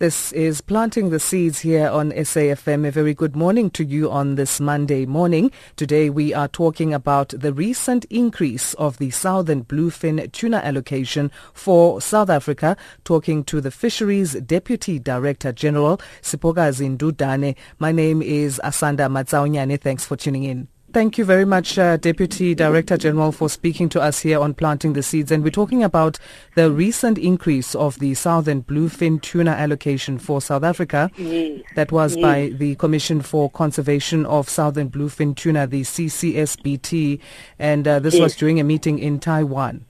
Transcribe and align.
This 0.00 0.32
is 0.32 0.60
Planting 0.60 1.10
the 1.10 1.20
Seeds 1.20 1.60
here 1.60 1.88
on 1.88 2.10
SAFM. 2.10 2.84
A 2.84 2.90
very 2.90 3.14
good 3.14 3.36
morning 3.36 3.70
to 3.70 3.84
you 3.84 4.10
on 4.10 4.34
this 4.34 4.58
Monday 4.58 5.06
morning. 5.06 5.52
Today 5.76 6.10
we 6.10 6.34
are 6.34 6.48
talking 6.48 6.92
about 6.92 7.28
the 7.28 7.52
recent 7.52 8.04
increase 8.06 8.74
of 8.74 8.98
the 8.98 9.10
southern 9.12 9.62
bluefin 9.62 10.32
tuna 10.32 10.56
allocation 10.56 11.30
for 11.52 12.00
South 12.00 12.28
Africa, 12.28 12.76
talking 13.04 13.44
to 13.44 13.60
the 13.60 13.70
Fisheries 13.70 14.32
Deputy 14.32 14.98
Director 14.98 15.52
General, 15.52 15.98
Sipokazi 16.22 16.98
Ndudane. 16.98 17.54
My 17.78 17.92
name 17.92 18.20
is 18.20 18.60
Asanda 18.64 19.08
Matsaunyane. 19.08 19.80
Thanks 19.80 20.04
for 20.04 20.16
tuning 20.16 20.42
in. 20.42 20.73
Thank 20.94 21.18
you 21.18 21.24
very 21.24 21.44
much, 21.44 21.76
uh, 21.76 21.96
Deputy 21.96 22.54
Director 22.54 22.96
General, 22.96 23.32
for 23.32 23.48
speaking 23.48 23.88
to 23.88 24.00
us 24.00 24.20
here 24.20 24.38
on 24.38 24.54
Planting 24.54 24.92
the 24.92 25.02
Seeds. 25.02 25.32
And 25.32 25.42
we're 25.42 25.50
talking 25.50 25.82
about 25.82 26.20
the 26.54 26.70
recent 26.70 27.18
increase 27.18 27.74
of 27.74 27.98
the 27.98 28.14
southern 28.14 28.62
bluefin 28.62 29.20
tuna 29.20 29.50
allocation 29.50 30.18
for 30.18 30.40
South 30.40 30.62
Africa. 30.62 31.10
Yes. 31.16 31.62
That 31.74 31.90
was 31.90 32.14
yes. 32.14 32.22
by 32.22 32.56
the 32.56 32.76
Commission 32.76 33.22
for 33.22 33.50
Conservation 33.50 34.24
of 34.26 34.48
Southern 34.48 34.88
Bluefin 34.88 35.34
Tuna, 35.34 35.66
the 35.66 35.80
CCSBT. 35.80 37.18
And 37.58 37.88
uh, 37.88 37.98
this 37.98 38.14
yes. 38.14 38.22
was 38.22 38.36
during 38.36 38.60
a 38.60 38.64
meeting 38.64 39.00
in 39.00 39.18
Taiwan. 39.18 39.86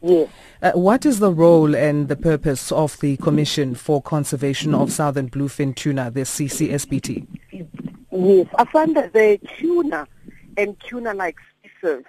Yes. 0.00 0.30
Uh, 0.62 0.72
what 0.72 1.04
is 1.04 1.18
the 1.18 1.30
role 1.30 1.76
and 1.76 2.08
the 2.08 2.16
purpose 2.16 2.72
of 2.72 2.98
the 3.00 3.18
Commission 3.18 3.74
for 3.74 4.00
Conservation 4.00 4.74
of 4.74 4.90
Southern 4.90 5.28
Bluefin 5.28 5.76
Tuna, 5.76 6.10
the 6.10 6.22
CCSBT? 6.22 7.26
Yes, 8.20 8.48
I 8.58 8.64
find 8.64 8.96
that 8.96 9.12
the 9.12 9.38
tuna 9.58 10.08
and 10.56 10.76
tuna-like 10.80 11.36
species 11.62 12.04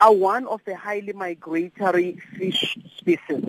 are 0.00 0.12
one 0.12 0.46
of 0.46 0.60
the 0.64 0.76
highly 0.76 1.12
migratory 1.12 2.16
fish 2.38 2.78
species. 2.96 3.42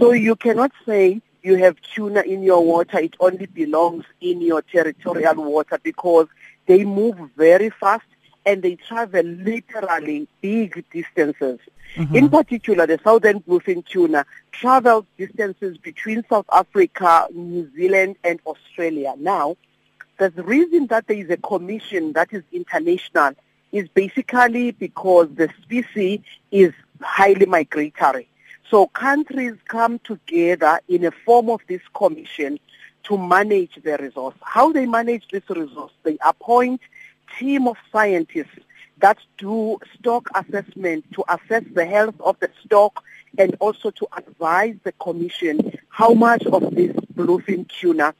So 0.00 0.10
you 0.10 0.34
cannot 0.34 0.72
say 0.84 1.22
you 1.44 1.58
have 1.58 1.76
tuna 1.94 2.22
in 2.22 2.42
your 2.42 2.66
water, 2.66 2.98
it 2.98 3.14
only 3.20 3.46
belongs 3.46 4.04
in 4.20 4.40
your 4.40 4.62
territorial 4.62 5.44
water 5.44 5.78
because 5.80 6.26
they 6.66 6.84
move 6.84 7.16
very 7.36 7.70
fast 7.70 8.06
and 8.44 8.60
they 8.60 8.74
travel 8.74 9.22
literally 9.22 10.26
big 10.40 10.84
distances. 10.90 11.60
Mm-hmm. 11.94 12.16
In 12.16 12.30
particular, 12.30 12.84
the 12.88 12.98
southern 13.04 13.38
bluefin 13.42 13.86
tuna 13.86 14.26
travels 14.50 15.04
distances 15.16 15.78
between 15.78 16.24
South 16.28 16.46
Africa, 16.52 17.28
New 17.32 17.70
Zealand, 17.76 18.16
and 18.24 18.40
Australia. 18.44 19.14
Now, 19.16 19.56
the 20.18 20.30
reason 20.42 20.86
that 20.88 21.06
there 21.06 21.16
is 21.16 21.30
a 21.30 21.36
commission 21.36 22.12
that 22.12 22.32
is 22.32 22.42
international 22.52 23.34
is 23.72 23.88
basically 23.88 24.72
because 24.72 25.28
the 25.34 25.48
species 25.62 26.20
is 26.50 26.72
highly 27.00 27.46
migratory. 27.46 28.28
So 28.70 28.86
countries 28.88 29.54
come 29.66 29.98
together 30.00 30.80
in 30.88 31.04
a 31.04 31.10
form 31.10 31.50
of 31.50 31.60
this 31.68 31.82
commission 31.94 32.58
to 33.04 33.18
manage 33.18 33.78
the 33.82 33.96
resource. 33.98 34.34
How 34.42 34.72
they 34.72 34.86
manage 34.86 35.28
this 35.28 35.42
resource, 35.50 35.92
they 36.04 36.18
appoint 36.24 36.80
team 37.38 37.66
of 37.66 37.76
scientists 37.90 38.58
that 38.98 39.18
do 39.36 39.78
stock 39.98 40.28
assessment 40.34 41.04
to 41.12 41.24
assess 41.28 41.64
the 41.74 41.84
health 41.84 42.14
of 42.20 42.38
the 42.40 42.50
stock 42.64 43.02
and 43.38 43.56
also 43.58 43.90
to 43.90 44.06
advise 44.16 44.76
the 44.84 44.92
commission 44.92 45.76
how 45.88 46.14
much 46.14 46.44
of 46.46 46.74
this 46.74 46.92
bluefin 47.14 47.68
tuna 47.68 48.14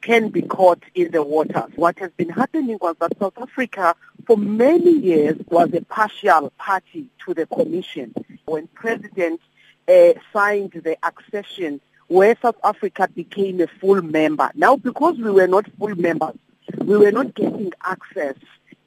can 0.00 0.28
be 0.28 0.42
caught 0.42 0.82
in 0.94 1.10
the 1.10 1.22
waters. 1.22 1.70
What 1.76 1.98
has 1.98 2.10
been 2.12 2.30
happening 2.30 2.78
was 2.80 2.96
that 3.00 3.18
South 3.18 3.38
Africa 3.38 3.94
for 4.26 4.36
many 4.36 4.92
years 4.92 5.36
was 5.48 5.72
a 5.74 5.82
partial 5.82 6.50
party 6.58 7.06
to 7.24 7.34
the 7.34 7.46
commission. 7.46 8.14
When 8.46 8.66
President 8.68 9.40
uh, 9.88 10.12
signed 10.32 10.72
the 10.72 10.96
accession 11.02 11.80
where 12.08 12.36
South 12.42 12.56
Africa 12.64 13.08
became 13.14 13.60
a 13.60 13.66
full 13.66 14.02
member. 14.02 14.50
Now 14.54 14.76
because 14.76 15.16
we 15.16 15.30
were 15.30 15.46
not 15.46 15.70
full 15.78 15.94
members, 15.94 16.36
we 16.78 16.96
were 16.96 17.12
not 17.12 17.34
getting 17.34 17.72
access 17.84 18.36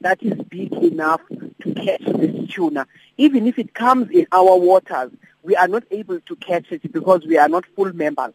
that 0.04 0.22
is 0.22 0.34
big 0.50 0.70
enough 0.74 1.22
to 1.62 1.74
catch 1.74 2.04
this 2.04 2.50
tuna. 2.50 2.86
Even 3.16 3.46
if 3.46 3.58
it 3.58 3.72
comes 3.72 4.10
in 4.10 4.26
our 4.32 4.56
waters, 4.58 5.10
we 5.42 5.56
are 5.56 5.66
not 5.66 5.84
able 5.90 6.20
to 6.20 6.36
catch 6.36 6.70
it 6.72 6.92
because 6.92 7.24
we 7.26 7.38
are 7.38 7.48
not 7.48 7.64
full 7.74 7.90
members. 7.94 8.34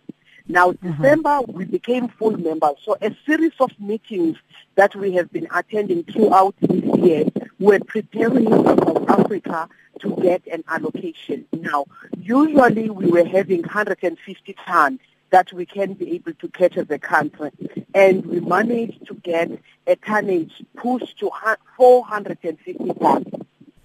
Now, 0.51 0.71
mm-hmm. 0.71 1.03
December, 1.03 1.41
we 1.47 1.65
became 1.65 2.07
full 2.07 2.35
members. 2.35 2.77
So 2.83 2.97
a 2.99 3.15
series 3.23 3.53
of 3.59 3.69
meetings 3.79 4.35
that 4.75 4.95
we 4.95 5.13
have 5.13 5.31
been 5.31 5.47
attending 5.53 6.03
throughout 6.05 6.55
this 6.59 6.83
year, 6.99 7.25
we're 7.59 7.79
preparing 7.81 8.49
South 8.49 9.07
Africa 9.07 9.69
to 9.99 10.15
get 10.15 10.41
an 10.47 10.63
allocation. 10.67 11.45
Now, 11.53 11.85
usually 12.17 12.89
we 12.89 13.11
were 13.11 13.25
having 13.25 13.61
150 13.61 14.55
tons 14.65 14.99
that 15.29 15.53
we 15.53 15.67
can 15.67 15.93
be 15.93 16.13
able 16.13 16.33
to 16.33 16.47
catch 16.47 16.77
as 16.77 16.89
a 16.89 16.97
country. 16.97 17.51
And 17.93 18.25
we 18.25 18.39
managed 18.39 19.05
to 19.05 19.13
get 19.13 19.51
a 19.85 19.95
tonnage 19.97 20.63
pushed 20.75 21.19
to 21.19 21.29
450 21.77 22.93
tons. 22.99 23.27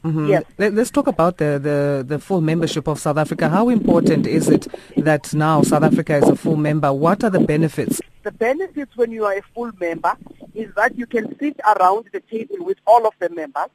Mm-hmm. 0.04 0.28
Yes. 0.28 0.44
Let, 0.58 0.76
us 0.76 0.90
talk 0.90 1.06
about 1.06 1.38
the, 1.38 1.58
the, 1.58 2.04
the 2.06 2.18
full 2.18 2.42
membership 2.42 2.86
of 2.88 2.98
South 2.98 3.16
Africa. 3.16 3.48
How 3.48 3.70
important 3.70 4.26
is 4.26 4.50
it 4.50 4.66
that 4.98 5.32
now 5.32 5.62
South 5.62 5.82
Africa 5.82 6.16
is 6.16 6.28
a 6.28 6.36
full 6.36 6.56
member? 6.56 6.92
What 6.92 7.24
are 7.24 7.30
the 7.30 7.40
benefits? 7.40 8.02
The 8.22 8.32
benefits 8.32 8.94
when 8.96 9.12
you 9.12 9.24
are 9.24 9.34
a 9.34 9.42
full 9.54 9.72
member 9.80 10.14
is 10.54 10.72
that 10.74 10.98
you 10.98 11.06
can 11.06 11.38
sit 11.38 11.58
around 11.76 12.10
the 12.12 12.20
table 12.20 12.56
with 12.60 12.76
all 12.86 13.06
of 13.06 13.14
the 13.18 13.30
members 13.30 13.70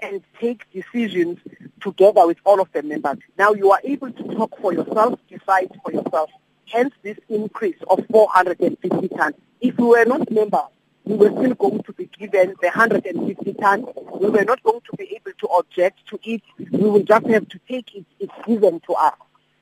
and 0.00 0.22
take 0.38 0.70
decisions 0.70 1.38
together 1.80 2.26
with 2.26 2.38
all 2.44 2.60
of 2.60 2.70
the 2.72 2.82
members. 2.82 3.18
Now 3.38 3.54
you 3.54 3.70
are 3.70 3.80
able 3.84 4.12
to 4.12 4.22
talk 4.34 4.60
for 4.60 4.74
yourself, 4.74 5.18
decide 5.30 5.70
for 5.82 5.92
yourself. 5.92 6.30
Hence 6.66 6.92
this 7.02 7.18
increase 7.30 7.76
of 7.88 8.04
450 8.10 9.08
tons. 9.08 9.34
If 9.62 9.78
we 9.78 9.86
were 9.86 10.04
not 10.04 10.30
members, 10.30 10.68
we 11.04 11.16
were 11.16 11.30
still 11.30 11.54
going 11.54 11.82
to 11.82 11.92
be 11.92 12.06
given 12.18 12.54
the 12.60 12.68
150 12.68 13.54
tons. 13.54 13.86
We 14.20 14.30
were 14.30 14.44
not 14.44 14.62
going 14.62 14.80
to 14.80 14.96
be 14.96 15.14
able 15.16 15.32
to 15.38 15.46
object 15.58 16.06
to 16.08 16.18
it. 16.22 16.42
We 16.58 16.88
will 16.88 17.02
just 17.02 17.26
have 17.26 17.48
to 17.48 17.60
take 17.68 17.94
it. 17.94 18.06
It's 18.18 18.32
given 18.46 18.80
to 18.80 18.94
us. 18.94 19.14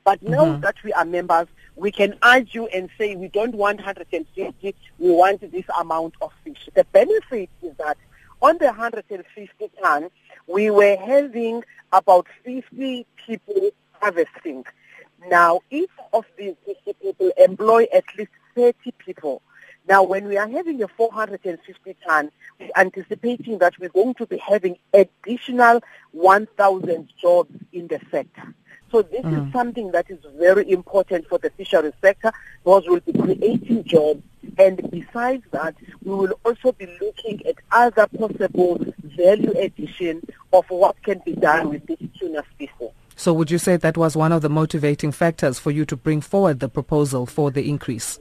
But 0.05 0.21
now 0.23 0.45
mm-hmm. 0.45 0.61
that 0.61 0.75
we 0.83 0.93
are 0.93 1.05
members, 1.05 1.47
we 1.75 1.91
can 1.91 2.15
argue 2.21 2.65
and 2.67 2.89
say 2.97 3.15
we 3.15 3.27
don't 3.27 3.55
want 3.55 3.77
150, 3.77 4.75
we 4.99 5.11
want 5.11 5.39
this 5.51 5.65
amount 5.79 6.15
of 6.21 6.31
fish. 6.43 6.69
The 6.73 6.85
benefit 6.91 7.49
is 7.61 7.75
that 7.77 7.97
on 8.41 8.57
the 8.57 8.65
150 8.65 9.71
tons, 9.81 10.11
we 10.47 10.69
were 10.71 10.97
having 10.97 11.63
about 11.91 12.27
50 12.43 13.05
people 13.25 13.69
harvesting. 14.01 14.65
Now, 15.29 15.61
each 15.69 15.89
of 16.11 16.25
these 16.37 16.55
50 16.65 16.93
people 17.01 17.31
employ 17.37 17.87
at 17.93 18.03
least 18.17 18.31
30 18.55 18.91
people. 18.97 19.41
Now, 19.87 20.03
when 20.03 20.27
we 20.27 20.37
are 20.37 20.47
having 20.47 20.81
a 20.81 20.87
450 20.87 21.95
ton, 22.07 22.31
we're 22.59 22.69
anticipating 22.77 23.57
that 23.57 23.77
we're 23.79 23.89
going 23.89 24.13
to 24.15 24.25
be 24.25 24.37
having 24.37 24.77
additional 24.93 25.81
1,000 26.11 27.09
jobs 27.21 27.51
in 27.73 27.87
the 27.87 27.99
sector. 28.09 28.53
So 28.91 29.01
this 29.01 29.25
mm. 29.25 29.47
is 29.47 29.51
something 29.51 29.91
that 29.91 30.09
is 30.09 30.19
very 30.37 30.69
important 30.71 31.27
for 31.27 31.39
the 31.39 31.49
fisheries 31.49 31.93
sector 31.99 32.31
because 32.63 32.83
we'll 32.87 32.99
be 33.01 33.11
creating 33.11 33.83
jobs. 33.83 34.21
And 34.57 34.89
besides 34.91 35.43
that, 35.51 35.75
we 36.03 36.13
will 36.13 36.39
also 36.45 36.71
be 36.73 36.85
looking 37.01 37.45
at 37.45 37.55
other 37.71 38.07
possible 38.07 38.85
value 39.03 39.51
addition 39.57 40.21
of 40.53 40.65
what 40.69 41.01
can 41.01 41.21
be 41.25 41.33
done 41.33 41.69
with 41.69 41.85
this 41.87 41.97
tuna 42.19 42.43
species. 42.53 42.91
So 43.15 43.33
would 43.33 43.51
you 43.51 43.57
say 43.57 43.77
that 43.77 43.97
was 43.97 44.15
one 44.15 44.31
of 44.31 44.43
the 44.43 44.49
motivating 44.49 45.11
factors 45.11 45.59
for 45.59 45.71
you 45.71 45.85
to 45.85 45.97
bring 45.97 46.21
forward 46.21 46.59
the 46.59 46.69
proposal 46.69 47.25
for 47.25 47.51
the 47.51 47.67
increase? 47.67 48.19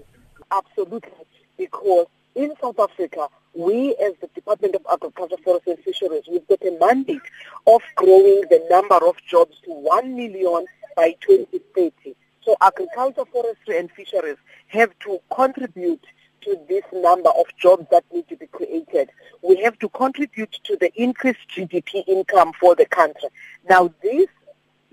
Absolutely 0.50 1.21
because 1.62 2.06
in 2.34 2.52
South 2.60 2.78
Africa, 2.80 3.28
we 3.54 3.94
as 4.02 4.14
the 4.20 4.26
Department 4.34 4.74
of 4.74 4.86
Agriculture, 4.90 5.36
Forest 5.44 5.66
and 5.68 5.78
Fisheries, 5.78 6.24
we've 6.28 6.46
got 6.48 6.62
a 6.62 6.76
mandate 6.80 7.20
of 7.66 7.82
growing 7.96 8.42
the 8.50 8.66
number 8.70 8.96
of 9.06 9.16
jobs 9.28 9.56
to 9.64 9.70
1 9.70 10.16
million 10.16 10.66
by 10.96 11.14
2030. 11.20 12.16
So 12.44 12.56
agriculture, 12.60 13.24
forestry 13.30 13.78
and 13.78 13.90
fisheries 13.92 14.38
have 14.68 14.90
to 15.00 15.20
contribute 15.34 16.04
to 16.40 16.58
this 16.68 16.82
number 16.92 17.30
of 17.30 17.46
jobs 17.60 17.86
that 17.92 18.04
need 18.12 18.28
to 18.28 18.36
be 18.36 18.46
created. 18.48 19.10
We 19.42 19.62
have 19.62 19.78
to 19.78 19.88
contribute 19.90 20.58
to 20.64 20.76
the 20.76 20.90
increased 21.00 21.46
GDP 21.54 22.02
income 22.08 22.52
for 22.58 22.74
the 22.74 22.86
country. 22.86 23.28
Now 23.68 23.94
this 24.02 24.26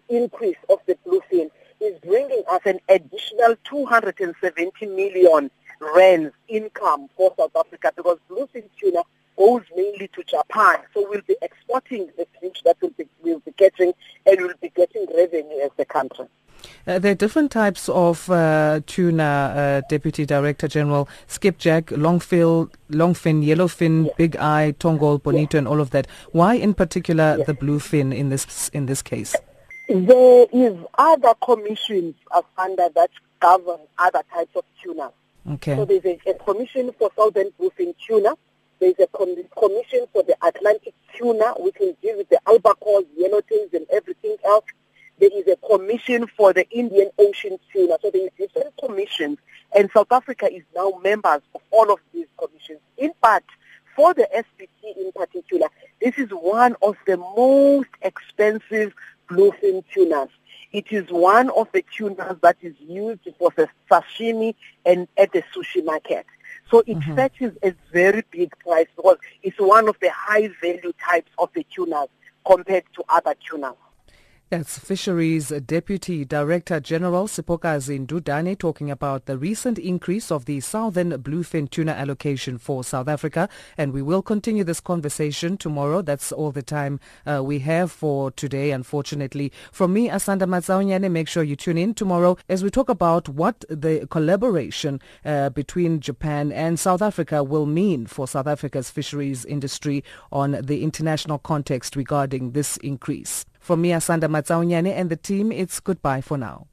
increase 0.10 0.58
of 0.70 0.80
the 0.86 0.96
bluefin 1.08 1.50
is 1.82 1.98
bringing 2.02 2.44
us 2.52 2.62
an 2.66 2.80
additional 2.90 3.56
270 3.64 4.86
million 4.86 5.50
rands 5.80 6.34
income 6.48 7.10
for 7.16 7.34
South 7.38 7.56
Africa 7.56 7.92
because 7.96 8.18
bluefin 8.30 8.64
tuna 8.80 9.02
goes 9.38 9.62
mainly 9.76 10.10
to 10.10 10.24
Japan. 10.24 10.80
So 10.94 11.08
we'll 11.10 11.22
be 11.22 11.38
exporting 11.42 12.10
the 12.18 12.28
fish 12.40 12.62
that 12.66 12.78
we'll 12.82 12.92
be, 12.92 13.08
we'll 13.24 13.40
be 13.40 13.52
getting 13.58 13.94
and 14.26 14.42
we'll 14.42 14.54
be 14.62 14.70
getting 14.70 15.06
revenue 15.16 15.60
as 15.64 15.72
a 15.78 15.86
country. 15.86 16.28
Uh, 16.86 17.00
there 17.00 17.14
are 17.14 17.16
different 17.16 17.52
types 17.52 17.88
of 17.90 18.30
uh, 18.30 18.82
tuna, 18.86 19.24
uh, 19.24 19.82
Deputy 19.90 20.26
Director 20.26 20.68
General, 20.68 21.08
skipjack, 21.28 21.86
longfin, 21.86 22.70
longfin, 22.90 23.46
yellowfin, 23.46 24.08
yes. 24.08 24.16
big 24.18 24.36
eye, 24.38 24.76
tongol, 24.80 25.20
bonito, 25.20 25.56
yes. 25.56 25.60
and 25.60 25.68
all 25.68 25.80
of 25.80 25.92
that. 25.92 26.08
Why, 26.32 26.56
in 26.56 26.74
particular, 26.74 27.36
yes. 27.38 27.48
the 27.48 27.54
bluefin 27.54 28.14
in 28.16 28.30
this 28.30 28.70
in 28.74 28.88
this 28.88 29.02
case? 29.02 29.36
There 29.88 30.48
is 30.52 30.76
other 30.98 31.34
commissions 31.44 32.16
under 32.58 32.90
that 32.94 33.10
govern 33.40 33.80
other 33.98 34.22
types 34.34 34.56
of 34.56 34.64
tuna. 34.84 35.12
Okay. 35.48 35.76
So 35.76 35.86
there's 35.86 36.06
a, 36.06 36.20
a 36.30 36.34
commission 36.36 36.92
for 36.98 37.12
southern 37.16 37.52
bluefin 37.60 37.96
tuna. 38.06 38.36
There's 38.80 39.00
a 39.00 39.08
com- 39.08 39.36
commission 39.58 40.06
for 40.14 40.24
the 40.24 40.36
Atlantic 40.46 40.94
tuna, 41.16 41.54
which 41.58 41.76
will 41.80 41.96
deal 42.02 42.18
with 42.18 42.30
the 42.30 42.40
albacore, 42.48 43.02
yellowtails, 43.20 43.74
and 43.74 43.86
everything 43.92 44.38
else. 44.46 44.66
There 45.20 45.30
is 45.34 45.48
a 45.48 45.58
commission 45.68 46.28
for 46.38 46.54
the 46.54 46.70
Indian 46.70 47.10
Ocean 47.18 47.58
tuna. 47.74 47.98
So 48.02 48.10
there 48.10 48.26
are 48.26 48.30
different 48.38 48.74
commissions, 48.84 49.38
and 49.76 49.90
South 49.94 50.12
Africa 50.12 50.52
is 50.52 50.64
now 50.76 50.94
members 51.04 51.42
of 51.54 51.62
all 51.72 51.92
of 51.92 52.00
these 52.14 52.28
commissions. 52.38 52.80
In 52.98 53.12
part, 53.22 53.44
for 53.96 54.14
the 54.14 54.30
SBT 54.34 54.98
in 54.98 55.12
particular, 55.12 55.68
this 56.02 56.18
is 56.18 56.30
one 56.30 56.76
of 56.82 56.96
the 57.06 57.18
most 57.18 57.90
expensive 58.02 58.94
bluefin 59.30 59.84
tunas. 59.94 60.30
It 60.72 60.92
is 60.92 61.10
one 61.10 61.50
of 61.52 61.68
the 61.72 61.84
tunas 61.96 62.38
that 62.42 62.58
is 62.62 62.76
used 62.80 63.28
for 63.38 63.52
the 63.56 63.68
sashimi 63.90 64.56
and 64.86 65.08
at 65.18 65.32
the 65.32 65.44
sushi 65.56 65.84
market. 65.84 66.26
So 66.70 66.80
it 66.86 67.00
mm-hmm. 67.00 67.16
fetches 67.16 67.58
a 67.64 67.74
very 67.92 68.24
big 68.30 68.58
price 68.60 68.88
because 68.96 69.18
it's 69.42 69.58
one 69.60 69.90
of 69.90 69.98
the 70.00 70.12
high 70.12 70.50
value 70.62 70.94
types 71.04 71.32
of 71.40 71.50
the 71.56 71.66
tunas 71.76 72.10
compared 72.46 72.84
to 72.96 73.04
other 73.10 73.36
tunas. 73.48 73.76
That's 74.52 74.80
Fisheries 74.80 75.50
Deputy 75.50 76.26
Director 76.26 76.80
General 76.80 77.28
Sipokazi 77.28 78.04
Ndudane 78.04 78.58
talking 78.58 78.90
about 78.90 79.28
the 79.28 79.38
recent 79.38 79.78
increase 79.78 80.32
of 80.32 80.46
the 80.46 80.60
southern 80.60 81.12
bluefin 81.22 81.70
tuna 81.70 81.92
allocation 81.92 82.58
for 82.58 82.84
South 82.84 83.08
Africa. 83.08 83.48
And 83.78 83.94
we 83.94 84.02
will 84.02 84.24
continue 84.24 84.64
this 84.64 84.80
conversation 84.80 85.56
tomorrow. 85.56 86.02
That's 86.02 86.32
all 86.32 86.52
the 86.52 86.64
time 86.64 87.00
uh, 87.28 87.44
we 87.44 87.60
have 87.60 87.92
for 87.92 88.32
today, 88.32 88.72
unfortunately. 88.72 89.52
From 89.72 89.94
me, 89.94 90.10
Asanda 90.10 90.48
Matsaunyane, 90.48 91.12
make 91.12 91.28
sure 91.28 91.44
you 91.44 91.56
tune 91.56 91.78
in 91.78 91.94
tomorrow 91.94 92.36
as 92.50 92.64
we 92.64 92.72
talk 92.72 92.90
about 92.90 93.30
what 93.30 93.64
the 93.70 94.08
collaboration 94.10 95.00
uh, 95.26 95.50
between 95.52 96.00
Japan 96.00 96.52
and 96.52 96.80
South 96.80 97.04
Africa 97.04 97.44
will 97.44 97.68
mean 97.68 98.08
for 98.08 98.28
South 98.28 98.48
Africa's 98.48 98.90
fisheries 98.90 99.46
industry 99.46 100.04
on 100.32 100.54
the 100.64 100.82
international 100.82 101.38
context 101.38 101.96
regarding 101.96 102.54
this 102.54 102.78
increase. 102.78 103.46
From 103.70 103.82
me, 103.82 103.92
Asanda 103.92 104.26
Matsaunyane 104.26 104.90
and 104.90 105.12
the 105.12 105.16
team, 105.16 105.52
it's 105.52 105.80
goodbye 105.80 106.22
for 106.22 106.40
now. 106.40 106.66